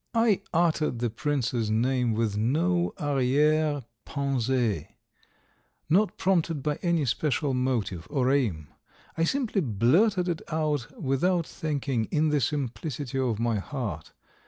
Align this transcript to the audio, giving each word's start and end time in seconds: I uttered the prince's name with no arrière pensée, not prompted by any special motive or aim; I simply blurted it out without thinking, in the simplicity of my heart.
I 0.15 0.41
uttered 0.51 0.97
the 0.97 1.11
prince's 1.11 1.69
name 1.69 2.15
with 2.15 2.35
no 2.35 2.95
arrière 2.97 3.85
pensée, 4.03 4.87
not 5.91 6.17
prompted 6.17 6.63
by 6.63 6.79
any 6.81 7.05
special 7.05 7.53
motive 7.53 8.07
or 8.09 8.31
aim; 8.31 8.69
I 9.15 9.25
simply 9.25 9.61
blurted 9.61 10.27
it 10.27 10.41
out 10.51 10.87
without 10.99 11.45
thinking, 11.45 12.05
in 12.05 12.29
the 12.29 12.41
simplicity 12.41 13.19
of 13.19 13.37
my 13.37 13.59
heart. 13.59 14.11